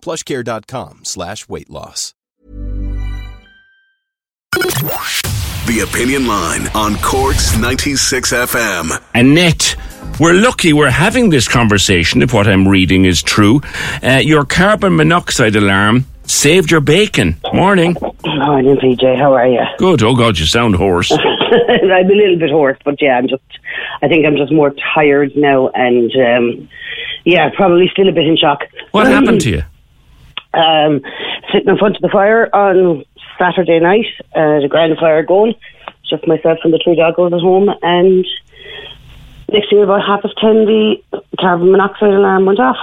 plushcare.com 0.00 1.00
slash 1.04 1.48
weight 1.48 1.70
loss. 1.70 2.14
The 5.68 5.80
Opinion 5.80 6.26
Line 6.26 6.66
on 6.74 6.96
Cork's 6.96 7.56
96 7.58 8.32
FM. 8.32 9.02
Annette, 9.14 9.76
we're 10.18 10.32
lucky 10.32 10.72
we're 10.72 10.90
having 10.90 11.28
this 11.28 11.46
conversation 11.46 12.22
if 12.22 12.32
what 12.32 12.48
I'm 12.48 12.66
reading 12.66 13.04
is 13.04 13.22
true. 13.22 13.60
Uh, 14.02 14.20
your 14.24 14.46
carbon 14.46 14.96
monoxide 14.96 15.54
alarm 15.56 16.06
saved 16.24 16.70
your 16.70 16.80
bacon. 16.80 17.36
Morning. 17.52 17.96
Morning, 18.24 18.76
PJ. 18.76 19.18
How 19.18 19.34
are 19.34 19.46
you? 19.46 19.60
Good. 19.76 20.02
Oh, 20.02 20.16
God, 20.16 20.38
you 20.38 20.46
sound 20.46 20.74
hoarse. 20.76 21.12
I'm 21.12 21.20
a 21.20 22.14
little 22.14 22.38
bit 22.38 22.50
hoarse, 22.50 22.78
but 22.84 23.00
yeah, 23.02 23.18
I'm 23.18 23.28
just. 23.28 23.42
I 24.00 24.08
think 24.08 24.24
I'm 24.26 24.36
just 24.36 24.52
more 24.52 24.72
tired 24.94 25.32
now, 25.36 25.68
and 25.74 26.10
um, 26.16 26.68
yeah, 27.24 27.50
probably 27.54 27.88
still 27.92 28.08
a 28.08 28.12
bit 28.12 28.26
in 28.26 28.36
shock. 28.36 28.60
What 28.92 29.06
happened 29.06 29.40
to 29.42 29.50
you? 29.50 29.62
Um, 30.54 31.02
sitting 31.52 31.68
in 31.68 31.78
front 31.78 31.96
of 31.96 32.02
the 32.02 32.08
fire 32.08 32.48
on 32.54 33.04
Saturday 33.38 33.80
night, 33.80 34.06
uh, 34.34 34.60
the 34.60 34.68
grand 34.68 34.98
fire 34.98 35.22
going, 35.22 35.54
just 36.08 36.26
myself 36.26 36.58
and 36.64 36.72
the 36.72 36.80
two 36.82 36.92
doggos 36.92 37.34
at 37.34 37.40
home, 37.40 37.68
and 37.82 38.26
next 39.52 39.70
thing 39.70 39.82
about 39.82 40.06
half 40.06 40.22
past 40.22 40.34
ten, 40.40 40.64
the 40.64 40.96
carbon 41.38 41.70
monoxide 41.70 42.14
alarm 42.14 42.46
went 42.46 42.60
off. 42.60 42.76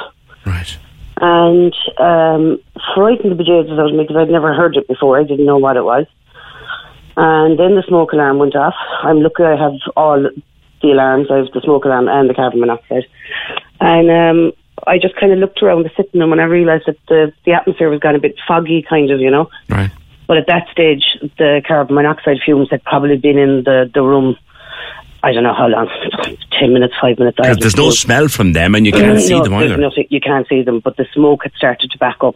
Right. 0.46 0.78
and 1.22 1.74
um, 1.98 2.60
frightened 2.94 3.32
the 3.32 3.44
bejesus 3.44 3.80
out 3.80 3.90
of 3.90 3.96
me 3.96 4.04
because 4.04 4.18
I'd 4.18 4.30
never 4.30 4.54
heard 4.54 4.78
it 4.78 4.88
before. 4.88 5.20
I 5.20 5.24
didn't 5.24 5.46
know 5.46 5.58
what 5.58 5.78
it 5.78 5.84
was. 5.84 6.06
And 7.18 7.58
then 7.58 7.76
the 7.76 7.84
smoke 7.88 8.12
alarm 8.14 8.38
went 8.38 8.56
off. 8.56 8.76
I'm 9.02 9.22
lucky 9.22 9.44
I 9.44 9.56
have 9.56 9.74
all 9.96 10.22
the 10.82 10.88
alarms. 10.92 11.28
I 11.32 11.38
have 11.38 11.52
the 11.54 11.62
smoke 11.62 11.86
alarm 11.86 12.10
and 12.10 12.30
the 12.30 12.34
carbon 12.34 12.60
monoxide. 12.60 13.06
And 13.80 14.12
um, 14.12 14.52
I 14.88 14.98
just 15.00 15.16
kind 15.16 15.32
of 15.32 15.40
looked 15.40 15.62
around 15.64 15.84
the 15.84 15.92
sitting 15.98 16.20
room 16.22 16.32
and 16.32 16.42
I 16.42 16.46
realised 16.46 16.86
that 16.88 16.98
the, 17.08 17.34
the 17.46 17.54
atmosphere 17.54 17.90
was 17.90 18.00
gone 18.00 18.16
a 18.16 18.20
bit 18.20 18.36
foggy, 18.48 18.82
kind 18.88 19.10
of, 19.12 19.20
you 19.20 19.32
know. 19.32 19.50
Right. 19.70 19.92
But 20.28 20.38
at 20.38 20.48
that 20.48 20.68
stage, 20.72 21.04
the 21.38 21.62
carbon 21.68 21.96
monoxide 21.96 22.38
fumes 22.44 22.70
had 22.72 22.84
probably 22.84 23.18
been 23.18 23.38
in 23.38 23.64
the, 23.64 23.90
the 23.94 24.02
room. 24.02 24.38
I 25.24 25.34
don't 25.34 25.44
know 25.44 25.54
how 25.54 25.68
long, 25.68 25.90
ten 26.60 26.74
minutes, 26.74 26.94
five 27.02 27.18
minutes. 27.18 27.38
Because 27.38 27.58
there's 27.58 27.78
no 27.78 27.90
smell 27.90 28.28
from 28.28 28.54
them 28.54 28.76
and 28.76 28.86
you 28.86 28.92
can't 28.92 29.18
mm, 29.18 29.22
see 29.22 29.34
no, 29.34 29.44
them 29.44 29.54
either. 29.56 29.78
nothing- 29.78 30.08
you 30.10 30.20
can't 30.22 30.48
see 30.48 30.62
them, 30.62 30.80
but 30.80 30.98
the 30.98 31.06
smoke 31.14 31.44
had 31.44 31.54
started 31.54 31.90
to 31.92 31.98
back 31.98 32.18
up 32.22 32.36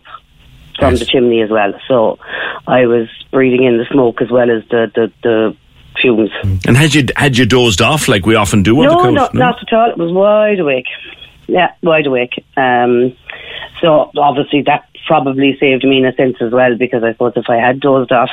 from 0.79 0.91
Yes. 0.93 0.99
the 0.99 1.05
chimney 1.05 1.41
as 1.41 1.49
well. 1.49 1.73
So 1.87 2.17
I 2.65 2.85
was 2.85 3.07
breathing 3.31 3.63
in 3.65 3.77
the 3.77 3.85
smoke 3.91 4.21
as 4.21 4.31
well 4.31 4.49
as 4.49 4.63
the 4.69 4.91
the, 4.95 5.11
the 5.23 5.55
fumes. 6.01 6.31
And 6.65 6.77
had 6.77 6.93
you 6.95 7.05
had 7.15 7.37
you 7.37 7.45
dozed 7.45 7.81
off 7.81 8.07
like 8.07 8.25
we 8.25 8.35
often 8.35 8.63
do 8.63 8.79
on 8.79 8.87
the 8.87 8.93
No, 8.95 9.03
coast? 9.19 9.33
no, 9.33 9.39
not 9.39 9.61
at 9.61 9.73
all. 9.73 9.89
It 9.91 9.97
was 9.97 10.11
wide 10.11 10.59
awake. 10.59 10.87
Yeah, 11.51 11.73
wide 11.81 12.07
awake. 12.07 12.43
Um, 12.57 13.15
so 13.81 14.11
obviously 14.17 14.61
that 14.63 14.85
probably 15.07 15.57
saved 15.59 15.83
me 15.83 15.97
in 15.97 16.05
a 16.05 16.13
sense 16.13 16.37
as 16.41 16.51
well 16.51 16.75
because 16.77 17.03
I 17.03 17.13
suppose 17.13 17.33
if 17.35 17.49
I 17.49 17.57
had 17.57 17.79
dozed 17.79 18.11
off, 18.11 18.29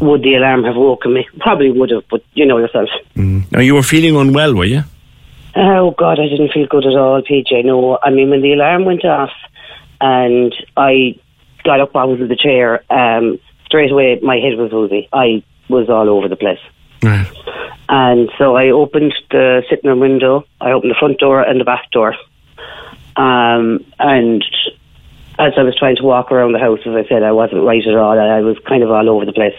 would 0.00 0.22
the 0.22 0.34
alarm 0.34 0.64
have 0.64 0.76
woken 0.76 1.14
me? 1.14 1.26
Probably 1.38 1.70
would 1.70 1.90
have, 1.90 2.04
but 2.10 2.22
you 2.34 2.46
know 2.46 2.58
yourself. 2.58 2.88
Now 3.14 3.60
you 3.60 3.74
were 3.74 3.82
feeling 3.82 4.16
unwell, 4.16 4.54
were 4.54 4.64
you? 4.64 4.82
Oh 5.56 5.92
God, 5.92 6.18
I 6.18 6.28
didn't 6.28 6.52
feel 6.52 6.66
good 6.66 6.86
at 6.86 6.96
all, 6.96 7.22
PJ. 7.22 7.64
No, 7.64 7.98
I 8.02 8.10
mean 8.10 8.30
when 8.30 8.42
the 8.42 8.54
alarm 8.54 8.84
went 8.84 9.04
off, 9.04 9.30
and 10.00 10.54
I 10.76 11.18
got 11.64 11.80
up 11.80 11.94
out 11.94 12.20
of 12.20 12.28
the 12.28 12.36
chair, 12.36 12.82
um, 12.90 13.38
straight 13.66 13.92
away 13.92 14.18
my 14.22 14.36
head 14.36 14.58
was 14.58 14.72
woozy. 14.72 15.08
I 15.12 15.44
was 15.68 15.88
all 15.88 16.08
over 16.08 16.28
the 16.28 16.36
place, 16.36 16.58
Right. 17.02 17.26
And 17.88 18.30
so 18.38 18.56
I 18.56 18.70
opened 18.70 19.14
the 19.30 19.62
sitting 19.68 19.88
room 19.88 20.00
window. 20.00 20.44
I 20.60 20.72
opened 20.72 20.90
the 20.90 20.98
front 20.98 21.18
door 21.18 21.40
and 21.42 21.60
the 21.60 21.64
back 21.64 21.90
door, 21.90 22.14
um, 23.16 23.84
and 23.98 24.44
as 25.38 25.52
I 25.56 25.62
was 25.62 25.76
trying 25.76 25.96
to 25.96 26.04
walk 26.04 26.30
around 26.30 26.52
the 26.52 26.58
house, 26.58 26.80
as 26.86 26.94
I 26.94 27.08
said, 27.08 27.22
I 27.22 27.32
wasn't 27.32 27.64
right 27.64 27.84
at 27.84 27.96
all. 27.96 28.18
I 28.18 28.40
was 28.40 28.56
kind 28.66 28.82
of 28.82 28.90
all 28.90 29.10
over 29.10 29.24
the 29.24 29.32
place. 29.32 29.54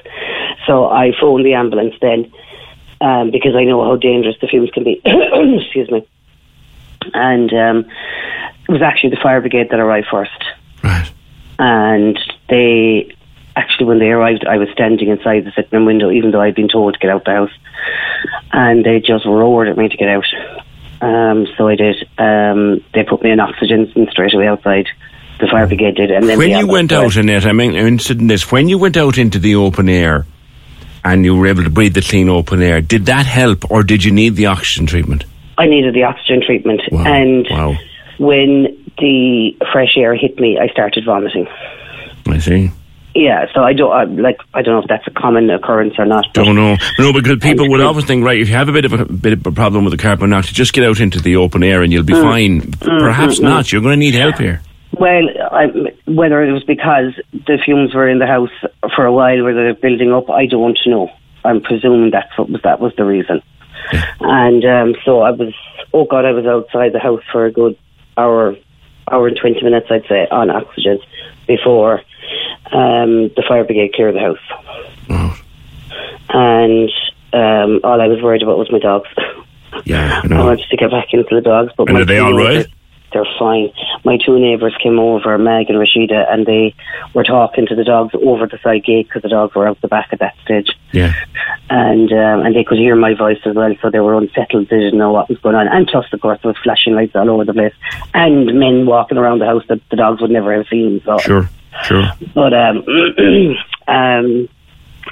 So 0.66 0.86
I 0.86 1.12
phoned 1.20 1.46
the 1.46 1.54
ambulance 1.54 1.96
then 2.02 2.32
um, 3.02 3.32
because 3.32 3.56
I 3.56 3.66
know 3.66 3.84
how 3.84 3.98
dangerous 3.98 4.36
the 4.40 4.48
fumes 4.48 4.72
can 4.72 4.84
be. 4.84 5.02
Excuse 5.06 5.92
me. 5.92 6.08
And 7.14 7.52
um, 7.54 7.92
it 8.68 8.72
was 8.72 8.82
actually 8.82 9.12
the 9.12 9.22
fire 9.22 9.42
brigade 9.42 9.70
that 9.70 9.80
arrived 9.80 10.08
first. 10.10 10.44
Right. 10.84 11.12
And 11.60 12.18
they 12.50 13.14
actually, 13.56 13.88
when 13.88 14.00
they 14.00 14.10
arrived, 14.10 14.46
I 14.46 14.58
was 14.58 14.70
standing 14.72 15.10
inside 15.10 15.46
the 15.46 15.52
sitting 15.56 15.72
room 15.72 15.86
window, 15.86 16.10
even 16.10 16.32
though 16.32 16.42
I'd 16.42 16.56
been 16.56 16.70
told 16.70 16.94
to 16.94 17.00
get 17.00 17.12
out 17.12 17.26
the 17.26 17.32
house. 17.32 17.52
And 18.52 18.86
they 18.86 19.00
just 19.00 19.26
roared 19.26 19.68
at 19.68 19.78
me 19.78 19.90
to 19.90 19.98
get 19.98 20.08
out. 20.10 20.26
Um, 21.02 21.48
so 21.58 21.68
I 21.68 21.76
did. 21.76 22.08
Um, 22.18 22.84
they 22.94 23.04
put 23.04 23.22
me 23.22 23.32
in 23.32 23.40
oxygen 23.40 23.92
and 23.96 24.08
straight 24.10 24.34
away 24.34 24.48
outside. 24.48 24.88
The 25.40 25.48
fire 25.48 25.68
brigade 25.68 25.96
did. 25.96 26.12
And 26.12 26.30
then 26.30 26.38
When 26.38 26.52
you 26.52 26.66
went 26.68 26.94
out, 26.94 27.16
Annette, 27.18 27.46
I 27.46 27.52
mean, 27.52 27.72
I'm 27.72 27.88
interested 27.88 28.22
in 28.22 28.28
this. 28.28 28.50
When 28.52 28.70
you 28.70 28.78
went 28.78 28.96
out 28.96 29.18
into 29.18 29.38
the 29.38 29.56
open 29.56 29.90
air 29.90 30.26
and 31.04 31.26
you 31.26 31.36
were 31.36 31.48
able 31.48 31.64
to 31.66 31.70
breathe 31.70 31.94
the 31.94 32.02
clean 32.02 32.30
open 32.30 32.62
air, 32.62 32.80
did 32.80 33.08
that 33.08 33.26
help 33.26 33.70
or 33.70 33.84
did 33.84 34.04
you 34.06 34.12
need 34.12 34.36
the 34.38 34.46
oxygen 34.46 34.86
treatment? 34.86 35.26
I 35.58 35.66
needed 35.68 35.94
the 35.94 36.04
oxygen 36.04 36.42
treatment. 36.46 36.82
Wow. 36.92 37.04
And 37.06 37.48
Wow. 37.50 37.76
when 38.18 38.78
the 38.98 39.58
fresh 39.74 39.98
air 39.98 40.16
hit 40.16 40.40
me, 40.40 40.58
I 40.58 40.68
started 40.70 41.04
vomiting. 41.06 41.48
I 42.28 42.38
see. 42.40 42.72
Yeah, 43.18 43.46
so 43.54 43.62
I 43.64 43.72
don't 43.72 43.92
I, 43.94 44.04
like. 44.04 44.38
I 44.54 44.62
don't 44.62 44.74
know 44.76 44.82
if 44.82 44.90
that's 44.90 45.08
a 45.08 45.12
common 45.12 45.50
occurrence 45.50 45.94
or 45.98 46.06
not. 46.06 46.26
Don't 46.34 46.56
know. 46.56 46.76
No, 47.00 47.14
because 47.14 47.38
people 47.40 47.70
would 47.70 47.80
always 47.80 48.04
think, 48.04 48.26
right, 48.26 48.38
if 48.42 48.50
you 48.50 48.56
have 48.56 48.68
a 48.68 48.74
bit 48.74 48.84
of 48.84 48.92
a 48.92 49.06
bit 49.06 49.32
of 49.32 49.48
a 49.48 49.54
problem 49.54 49.86
with 49.86 49.92
the 49.92 49.98
carbon 49.98 50.30
monoxide, 50.32 50.54
just 50.54 50.74
get 50.74 50.84
out 50.84 51.00
into 51.00 51.22
the 51.22 51.38
open 51.38 51.64
air 51.64 51.82
and 51.82 51.94
you'll 51.94 52.04
be 52.04 52.12
Mm. 52.14 52.22
fine. 52.22 52.72
Perhaps 52.82 53.40
not. 53.40 53.72
You're 53.72 53.82
going 53.82 53.94
to 53.94 53.98
need 53.98 54.16
help 54.16 54.38
here. 54.38 54.62
Well, 55.00 55.24
I, 55.52 55.66
whether 56.08 56.44
it 56.44 56.52
was 56.52 56.64
because 56.66 57.14
the 57.32 57.58
fumes 57.64 57.94
were 57.94 58.10
in 58.10 58.20
the 58.20 58.28
house 58.28 58.50
for 58.96 59.06
a 59.06 59.14
while, 59.14 59.44
where 59.44 59.54
they're 59.54 59.74
building 59.76 60.12
up, 60.12 60.30
I 60.30 60.46
don't 60.46 60.78
know. 60.86 61.10
I'm 61.46 61.62
presuming 61.62 62.12
that's 62.12 62.38
what 62.38 62.50
was 62.50 62.62
that 62.64 62.82
was 62.82 62.94
the 62.98 63.06
reason. 63.06 63.42
And 64.20 64.66
um, 64.66 64.96
so 65.06 65.22
I 65.22 65.32
was. 65.32 65.54
Oh 65.94 66.04
God, 66.04 66.26
I 66.26 66.32
was 66.32 66.46
outside 66.46 66.92
the 66.92 67.00
house 67.00 67.22
for 67.32 67.46
a 67.46 67.52
good 67.52 67.78
hour, 68.18 68.56
hour 69.10 69.28
and 69.30 69.38
twenty 69.40 69.64
minutes, 69.64 69.88
I'd 69.90 70.06
say, 70.10 70.28
on 70.32 70.50
oxygen 70.50 71.00
before 71.48 72.02
um, 72.72 73.30
the 73.36 73.44
fire 73.48 73.64
brigade 73.64 73.94
cleared 73.94 74.16
the 74.16 74.20
house. 74.20 75.36
And 76.30 76.90
um, 77.34 77.80
all 77.84 78.02
I 78.02 78.08
was 78.08 78.22
worried 78.22 78.42
about 78.42 78.58
was 78.58 78.72
my 78.72 78.80
dogs. 78.80 79.10
Yeah, 79.86 80.22
I 80.24 80.34
I 80.34 80.44
wanted 80.44 80.66
to 80.70 80.78
get 80.78 80.90
back 80.92 81.08
into 81.14 81.36
the 81.36 81.42
dogs, 81.42 81.72
but 81.78 81.88
And 81.90 81.96
my 81.96 82.02
are 82.02 82.06
they 82.06 82.18
all 82.18 82.34
right? 82.34 82.66
They're 83.14 83.26
fine. 83.40 83.72
My 84.04 84.18
two 84.18 84.38
neighbours 84.40 84.76
came 84.82 85.00
over, 85.00 85.38
Meg 85.38 85.70
and 85.70 85.78
Rashida, 85.78 86.32
and 86.34 86.46
they 86.46 86.74
were 87.14 87.24
talking 87.24 87.66
to 87.68 87.76
the 87.76 87.84
dogs 87.84 88.14
over 88.16 88.46
the 88.48 88.58
side 88.64 88.84
gate 88.84 89.08
because 89.08 89.22
the 89.22 89.30
dogs 89.30 89.56
were 89.56 89.68
out 89.68 89.80
the 89.82 89.88
back 89.88 90.10
at 90.12 90.20
that 90.20 90.36
stage, 90.44 90.68
Yeah. 90.92 91.14
and 91.70 92.12
um, 92.12 92.46
and 92.46 92.56
they 92.56 92.64
could 92.66 92.78
hear 92.78 92.96
my 92.96 93.14
voice 93.14 93.38
as 93.46 93.56
well, 93.56 93.74
so 93.82 93.90
they 93.90 94.00
were 94.00 94.18
unsettled. 94.18 94.68
They 94.70 94.80
didn't 94.80 94.98
know 95.00 95.12
what 95.14 95.30
was 95.30 95.38
going 95.40 95.56
on, 95.56 95.68
and 95.68 95.88
plus, 95.88 96.06
of 96.12 96.20
course, 96.20 96.40
there 96.42 96.50
was 96.52 96.58
flashing 96.64 96.96
lights 96.96 97.16
all 97.16 97.30
over 97.30 97.46
the 97.46 97.54
place, 97.54 97.74
and 98.14 98.48
men 98.60 98.86
walking 98.86 99.18
around 99.18 99.40
the 99.40 99.46
house 99.46 99.64
that 99.70 99.80
the 99.90 99.96
dogs 99.98 100.22
would 100.22 100.32
never 100.32 100.54
have 100.54 100.68
seen. 100.70 101.02
So 101.06 101.18
Sure. 101.20 101.50
Sure. 101.84 102.06
but 102.34 102.54
um, 102.54 102.84
um, 103.88 104.50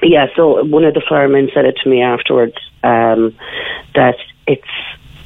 yeah, 0.01 0.27
so 0.35 0.63
one 0.63 0.85
of 0.85 0.93
the 0.93 1.03
firemen 1.07 1.49
said 1.53 1.65
it 1.65 1.77
to 1.83 1.89
me 1.89 2.01
afterwards 2.01 2.55
um, 2.83 3.35
that 3.95 4.15
it's 4.47 4.67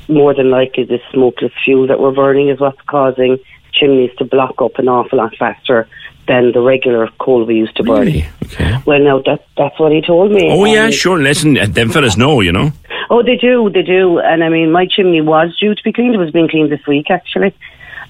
more 0.10 0.34
than 0.34 0.50
likely 0.50 0.84
the 0.84 1.00
smokeless 1.12 1.52
fuel 1.64 1.88
that 1.88 2.00
we're 2.00 2.12
burning 2.12 2.50
is 2.50 2.60
what's 2.60 2.82
causing 2.88 3.38
chimneys 3.74 4.12
to 4.18 4.26
block 4.26 4.62
up 4.62 4.78
an 4.80 4.88
awful 4.88 5.18
lot 5.18 5.36
faster 5.38 5.88
than 6.28 6.52
the 6.52 6.62
regular 6.62 7.10
coal 7.20 7.46
we 7.46 7.56
used 7.56 7.76
to 7.78 7.84
burn. 7.84 8.06
Really? 8.06 8.26
Okay. 8.44 8.78
Well, 8.86 9.00
now 9.00 9.20
that 9.20 9.46
that's 9.58 9.80
what 9.80 9.92
he 9.92 10.02
told 10.02 10.32
me. 10.32 10.50
Oh 10.52 10.66
yeah, 10.66 10.90
sure. 10.90 11.20
Listen, 11.20 11.54
them 11.54 11.90
fellas 11.90 12.18
know, 12.18 12.42
you 12.42 12.52
know. 12.52 12.72
Oh, 13.10 13.24
they 13.24 13.38
do, 13.38 13.70
they 13.70 13.84
do. 13.84 14.20
And 14.20 14.44
I 14.44 14.50
mean, 14.50 14.72
my 14.72 14.86
chimney 14.86 15.22
was 15.22 15.56
due 15.58 15.74
to 15.74 15.84
be 15.84 15.94
cleaned. 15.94 16.16
It 16.16 16.18
was 16.18 16.32
being 16.32 16.50
cleaned 16.50 16.72
this 16.72 16.86
week, 16.86 17.10
actually. 17.10 17.56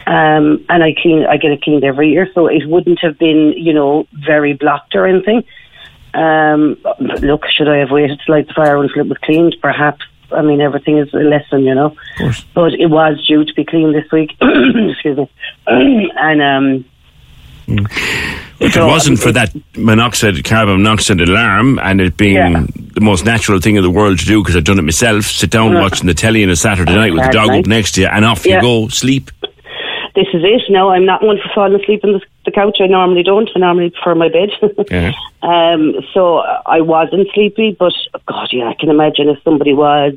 Um, 0.08 0.64
and 0.70 0.84
I 0.84 0.94
clean, 1.02 1.26
I 1.26 1.36
get 1.36 1.52
it 1.52 1.62
cleaned 1.62 1.84
every 1.84 2.10
year, 2.12 2.30
so 2.34 2.48
it 2.48 2.66
wouldn't 2.66 3.00
have 3.02 3.20
been, 3.20 3.54
you 3.58 3.74
know, 3.74 4.08
very 4.14 4.54
blocked 4.54 4.96
or 4.96 5.06
anything. 5.06 5.44
Um, 6.14 6.78
look, 7.22 7.46
should 7.50 7.68
I 7.68 7.78
have 7.78 7.92
waited 7.92 8.20
to 8.26 8.32
light 8.32 8.48
the 8.48 8.54
fire 8.54 8.82
until 8.82 9.02
it 9.02 9.10
was 9.10 9.18
cleaned? 9.20 9.58
Perhaps. 9.62 10.06
I 10.32 10.42
mean, 10.42 10.62
everything 10.62 10.98
is 10.98 11.14
a 11.14 11.18
lesson, 11.18 11.64
you 11.64 11.76
know. 11.76 11.94
course. 12.18 12.44
But 12.54 12.74
it 12.74 12.88
was 12.88 13.24
due 13.28 13.44
to 13.46 13.54
be 13.54 13.66
cleaned 13.66 13.94
this 13.96 14.10
week. 14.12 14.32
Excuse 14.42 15.18
me. 15.18 15.30
and 15.68 16.42
um, 16.42 16.86
If 18.60 18.74
So, 18.74 18.86
it 18.88 18.90
wasn't 18.90 19.20
for 19.20 19.32
that 19.34 19.54
monoxide, 19.76 20.44
carbon 20.44 20.78
monoxide 20.84 21.22
alarm, 21.22 21.80
and 21.80 22.02
it 22.02 22.18
being 22.18 22.36
Yeah. 22.36 22.66
the 22.94 23.02
most 23.02 23.26
natural 23.26 23.60
thing 23.60 23.76
in 23.76 23.84
the 23.84 23.90
world 23.92 24.20
to 24.20 24.26
do, 24.26 24.42
because 24.42 24.56
I've 24.56 24.64
done 24.64 24.80
it 24.80 24.84
myself, 24.84 25.26
sit 25.26 25.50
down 25.52 25.74
Yeah. 25.74 25.82
watching 25.82 26.08
the 26.08 26.14
telly 26.14 26.44
on 26.44 26.50
a 26.50 26.56
Saturday 26.56 26.96
night 26.96 27.14
with 27.14 27.24
the 27.24 27.30
dog 27.32 27.50
night. 27.50 27.60
up 27.60 27.66
next 27.68 27.92
to 27.94 28.02
you, 28.02 28.08
and 28.08 28.26
off 28.26 28.46
Yeah. 28.46 28.56
you 28.56 28.62
go, 28.62 28.88
sleep. 28.88 29.32
This 30.18 30.28
is 30.34 30.44
it. 30.44 30.64
Now 30.72 30.90
I'm 30.90 31.06
not 31.06 31.22
one 31.24 31.38
for 31.38 31.50
falling 31.54 31.80
asleep 31.80 32.04
on 32.04 32.14
the, 32.14 32.22
the 32.44 32.52
couch. 32.52 32.78
I 32.82 32.88
normally 32.88 33.22
don't. 33.22 33.48
I 33.56 33.60
normally 33.60 33.92
prefer 33.92 34.16
my 34.16 34.30
bed. 34.30 34.50
Yeah. 34.90 35.12
um, 35.44 35.94
so 36.14 36.38
I 36.38 36.82
wasn't 36.82 37.28
sleepy, 37.34 37.76
but 37.78 37.94
God, 38.26 38.50
yeah, 38.52 38.70
I 38.70 38.74
can 38.74 38.90
imagine 38.90 39.30
if 39.30 39.44
somebody 39.44 39.74
was 39.74 40.14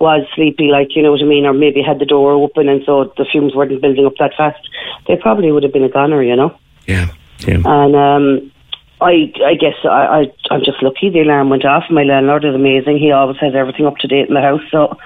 was 0.00 0.26
sleepy, 0.34 0.68
like 0.70 0.96
you 0.96 1.02
know 1.02 1.10
what 1.10 1.20
I 1.20 1.24
mean, 1.24 1.44
or 1.44 1.52
maybe 1.52 1.82
had 1.82 1.98
the 1.98 2.06
door 2.06 2.32
open 2.32 2.68
and 2.68 2.82
so 2.86 3.12
the 3.18 3.26
fumes 3.30 3.54
weren't 3.54 3.80
building 3.82 4.06
up 4.06 4.14
that 4.18 4.32
fast. 4.36 4.68
They 5.06 5.16
probably 5.16 5.52
would 5.52 5.64
have 5.64 5.72
been 5.72 5.84
a 5.84 5.88
goner, 5.90 6.22
you 6.22 6.36
know. 6.36 6.56
Yeah. 6.86 7.08
Yeah. 7.40 7.60
And 7.64 7.94
um, 7.94 8.52
I, 9.00 9.30
I 9.44 9.54
guess 9.54 9.74
I, 9.84 9.88
I, 9.88 10.32
I'm 10.50 10.64
just 10.64 10.82
lucky 10.82 11.10
the 11.10 11.20
alarm 11.20 11.50
went 11.50 11.66
off. 11.66 11.84
My 11.90 12.02
landlord 12.02 12.44
is 12.44 12.54
amazing. 12.54 12.98
He 12.98 13.12
always 13.12 13.36
has 13.40 13.54
everything 13.54 13.86
up 13.86 13.96
to 13.98 14.08
date 14.08 14.28
in 14.28 14.34
the 14.34 14.40
house. 14.40 14.62
So, 14.70 14.96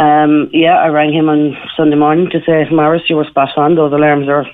um, 0.00 0.50
yeah, 0.52 0.78
I 0.78 0.88
rang 0.88 1.12
him 1.12 1.28
on 1.28 1.56
Sunday 1.76 1.96
morning 1.96 2.30
to 2.30 2.40
say, 2.46 2.68
Morris, 2.70 3.02
you 3.08 3.16
were 3.16 3.24
spot 3.24 3.56
on. 3.56 3.74
Those 3.74 3.92
alarms 3.92 4.28
are 4.28 4.46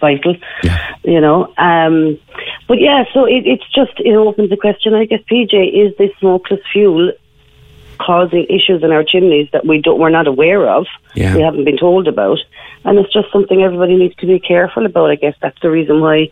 vital, 0.00 0.36
yeah. 0.62 0.96
you 1.04 1.20
know. 1.20 1.52
Um, 1.58 2.18
but 2.66 2.80
yeah, 2.80 3.04
so 3.12 3.26
it, 3.26 3.44
it's 3.46 3.68
just, 3.74 3.92
it 3.98 4.16
opens 4.16 4.48
the 4.48 4.56
question, 4.56 4.94
I 4.94 5.04
guess, 5.04 5.20
PJ, 5.30 5.52
is 5.52 5.94
this 5.98 6.10
smokeless 6.18 6.60
fuel 6.72 7.12
causing 7.98 8.44
issues 8.48 8.82
in 8.82 8.92
our 8.92 9.04
chimneys 9.04 9.48
that 9.52 9.66
we 9.66 9.80
don't, 9.80 9.98
we're 9.98 10.10
not 10.10 10.26
aware 10.26 10.68
of, 10.68 10.86
Yeah. 11.14 11.34
we 11.36 11.42
haven't 11.42 11.64
been 11.64 11.76
told 11.78 12.08
about, 12.08 12.38
and 12.84 12.98
it's 12.98 13.12
just 13.12 13.30
something 13.32 13.62
everybody 13.62 13.96
needs 13.96 14.14
to 14.16 14.26
be 14.26 14.38
careful 14.38 14.84
about. 14.86 15.10
I 15.10 15.16
guess 15.16 15.34
that's 15.40 15.60
the 15.62 15.70
reason 15.70 16.00
why 16.00 16.30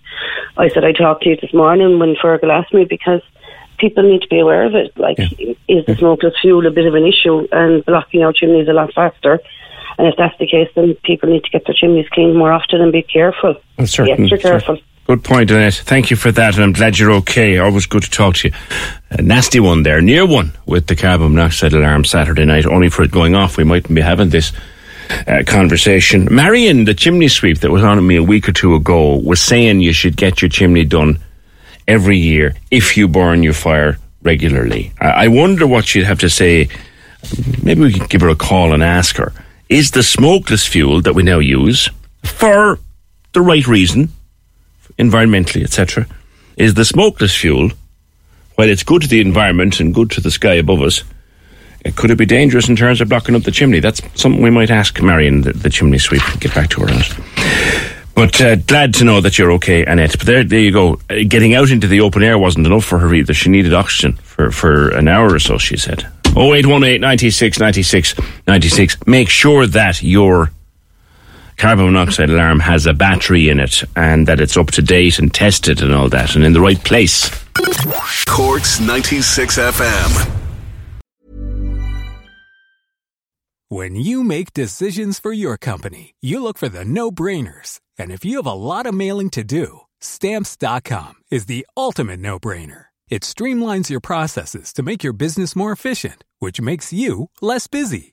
I 0.56 0.68
said 0.68 0.84
I 0.84 0.92
talked 0.92 1.22
to 1.24 1.30
you 1.30 1.36
this 1.40 1.52
morning 1.54 1.98
when 1.98 2.14
Fergal 2.16 2.50
asked 2.50 2.74
me 2.74 2.84
because 2.84 3.20
people 3.78 4.02
need 4.02 4.22
to 4.22 4.28
be 4.28 4.38
aware 4.38 4.64
of 4.64 4.74
it. 4.74 4.96
Like, 4.98 5.18
is 5.18 5.86
the 5.86 5.96
smokeless 5.96 6.34
fuel 6.40 6.66
a 6.66 6.70
bit 6.70 6.86
of 6.86 6.94
an 6.94 7.06
issue 7.06 7.48
and 7.52 7.84
blocking 7.84 8.22
our 8.22 8.32
chimneys 8.32 8.68
a 8.68 8.72
lot 8.72 8.92
faster? 8.94 9.40
And 9.98 10.06
if 10.08 10.14
that's 10.16 10.38
the 10.38 10.46
case, 10.46 10.68
then 10.74 10.94
people 11.04 11.28
need 11.28 11.44
to 11.44 11.50
get 11.50 11.66
their 11.66 11.74
chimneys 11.74 12.08
cleaned 12.10 12.36
more 12.36 12.52
often 12.52 12.80
and 12.80 12.92
be 12.92 13.02
careful. 13.02 13.56
Certain- 13.84 14.16
be 14.16 14.22
extra 14.22 14.38
careful. 14.38 14.78
Good 15.12 15.24
point, 15.24 15.50
Annette. 15.50 15.74
Thank 15.74 16.10
you 16.10 16.16
for 16.16 16.32
that, 16.32 16.54
and 16.54 16.64
I'm 16.64 16.72
glad 16.72 16.98
you're 16.98 17.12
okay. 17.16 17.58
Always 17.58 17.84
good 17.84 18.02
to 18.02 18.08
talk 18.08 18.36
to 18.36 18.48
you. 18.48 18.54
A 19.10 19.20
nasty 19.20 19.60
one 19.60 19.82
there, 19.82 20.00
near 20.00 20.24
one 20.24 20.52
with 20.64 20.86
the 20.86 20.96
carbon 20.96 21.34
monoxide 21.34 21.74
alarm 21.74 22.06
Saturday 22.06 22.46
night. 22.46 22.64
Only 22.64 22.88
for 22.88 23.02
it 23.02 23.10
going 23.10 23.34
off, 23.34 23.58
we 23.58 23.64
mightn't 23.64 23.94
be 23.94 24.00
having 24.00 24.30
this 24.30 24.52
uh, 25.26 25.42
conversation. 25.46 26.34
Marion, 26.34 26.86
the 26.86 26.94
chimney 26.94 27.28
sweep 27.28 27.58
that 27.58 27.70
was 27.70 27.84
on 27.84 27.98
at 27.98 28.04
me 28.04 28.16
a 28.16 28.22
week 28.22 28.48
or 28.48 28.52
two 28.52 28.74
ago, 28.74 29.16
was 29.18 29.38
saying 29.38 29.80
you 29.80 29.92
should 29.92 30.16
get 30.16 30.40
your 30.40 30.48
chimney 30.48 30.86
done 30.86 31.18
every 31.86 32.16
year 32.16 32.54
if 32.70 32.96
you 32.96 33.06
burn 33.06 33.42
your 33.42 33.52
fire 33.52 33.98
regularly. 34.22 34.94
I, 34.98 35.24
I 35.24 35.28
wonder 35.28 35.66
what 35.66 35.88
she'd 35.88 36.04
have 36.04 36.20
to 36.20 36.30
say. 36.30 36.70
Maybe 37.62 37.82
we 37.82 37.92
could 37.92 38.08
give 38.08 38.22
her 38.22 38.30
a 38.30 38.34
call 38.34 38.72
and 38.72 38.82
ask 38.82 39.16
her: 39.16 39.34
Is 39.68 39.90
the 39.90 40.02
smokeless 40.02 40.66
fuel 40.66 41.02
that 41.02 41.14
we 41.14 41.22
now 41.22 41.38
use 41.38 41.90
for 42.24 42.78
the 43.34 43.42
right 43.42 43.66
reason? 43.68 44.10
Environmentally, 44.98 45.62
etc., 45.62 46.06
is 46.56 46.74
the 46.74 46.84
smokeless 46.84 47.34
fuel, 47.34 47.70
while 48.56 48.68
it's 48.68 48.82
good 48.82 49.02
to 49.02 49.08
the 49.08 49.20
environment 49.20 49.80
and 49.80 49.94
good 49.94 50.10
to 50.12 50.20
the 50.20 50.30
sky 50.30 50.54
above 50.54 50.82
us, 50.82 51.02
uh, 51.84 51.90
could 51.96 52.10
it 52.10 52.18
be 52.18 52.26
dangerous 52.26 52.68
in 52.68 52.76
terms 52.76 53.00
of 53.00 53.08
blocking 53.08 53.34
up 53.34 53.42
the 53.42 53.50
chimney? 53.50 53.80
That's 53.80 54.00
something 54.20 54.42
we 54.42 54.50
might 54.50 54.70
ask 54.70 55.00
Marion, 55.00 55.42
the, 55.42 55.52
the 55.52 55.70
chimney 55.70 55.98
sweep, 55.98 56.22
get 56.40 56.54
back 56.54 56.70
to 56.70 56.82
her 56.82 56.90
on 56.90 57.00
it. 57.00 57.92
But 58.14 58.40
uh, 58.40 58.56
glad 58.56 58.94
to 58.94 59.04
know 59.04 59.20
that 59.22 59.38
you're 59.38 59.52
okay, 59.52 59.84
Annette. 59.84 60.18
But 60.18 60.26
there, 60.26 60.44
there 60.44 60.60
you 60.60 60.72
go. 60.72 61.00
Uh, 61.08 61.24
getting 61.26 61.54
out 61.54 61.70
into 61.70 61.86
the 61.86 62.02
open 62.02 62.22
air 62.22 62.38
wasn't 62.38 62.66
enough 62.66 62.84
for 62.84 62.98
her 62.98 63.12
either. 63.14 63.32
She 63.32 63.48
needed 63.48 63.72
oxygen 63.72 64.14
for, 64.14 64.50
for 64.50 64.90
an 64.90 65.08
hour 65.08 65.32
or 65.32 65.38
so, 65.38 65.56
she 65.56 65.76
said. 65.76 66.06
0818 66.36 67.00
96 67.00 67.58
96 67.58 68.14
96. 68.46 69.06
Make 69.06 69.28
sure 69.28 69.66
that 69.66 70.02
your 70.02 70.50
carbon 71.56 71.86
monoxide 71.86 72.30
alarm 72.30 72.60
has 72.60 72.86
a 72.86 72.92
battery 72.94 73.48
in 73.48 73.60
it 73.60 73.82
and 73.96 74.26
that 74.26 74.40
it's 74.40 74.56
up 74.56 74.70
to 74.72 74.82
date 74.82 75.18
and 75.18 75.32
tested 75.32 75.80
and 75.82 75.94
all 75.94 76.08
that 76.08 76.34
and 76.34 76.44
in 76.44 76.52
the 76.52 76.60
right 76.60 76.82
place. 76.82 77.30
Cork's 78.26 78.80
96 78.80 79.58
FM. 79.58 80.38
When 83.68 83.94
you 83.96 84.22
make 84.22 84.52
decisions 84.52 85.18
for 85.18 85.32
your 85.32 85.56
company, 85.56 86.14
you 86.20 86.42
look 86.42 86.58
for 86.58 86.68
the 86.68 86.84
no 86.84 87.10
brainers. 87.10 87.80
And 87.98 88.10
if 88.10 88.22
you 88.22 88.36
have 88.36 88.46
a 88.46 88.52
lot 88.52 88.84
of 88.84 88.94
mailing 88.94 89.30
to 89.30 89.42
do, 89.42 89.80
stamps.com 89.98 91.14
is 91.30 91.46
the 91.46 91.66
ultimate 91.74 92.20
no 92.20 92.38
brainer. 92.38 92.86
It 93.08 93.22
streamlines 93.22 93.88
your 93.88 94.00
processes 94.00 94.74
to 94.74 94.82
make 94.82 95.02
your 95.02 95.14
business 95.14 95.56
more 95.56 95.72
efficient, 95.72 96.22
which 96.38 96.60
makes 96.60 96.92
you 96.92 97.30
less 97.40 97.66
busy. 97.66 98.12